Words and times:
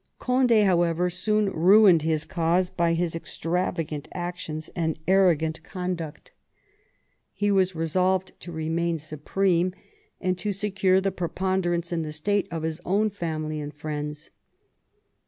Cond^, 0.19 0.65
however, 0.65 1.11
soon 1.11 1.51
ruined 1.51 2.01
his 2.01 2.25
cause 2.25 2.71
by 2.71 2.95
his 2.95 3.15
extravagant 3.15 4.07
actions 4.13 4.67
and 4.75 4.97
arrogant 5.07 5.61
con 5.61 5.93
duct 5.93 6.31
He 7.33 7.51
was 7.51 7.75
resolved 7.75 8.31
to 8.39 8.51
remain 8.51 8.97
supreme, 8.97 9.75
and 10.19 10.39
to 10.39 10.53
secure 10.53 11.01
the 11.01 11.11
preponderance 11.11 11.91
in 11.91 12.01
the 12.01 12.11
State 12.13 12.47
of 12.49 12.63
his 12.63 12.81
own 12.83 13.09
family 13.11 13.61
and 13.61 13.71
friends. 13.71 14.31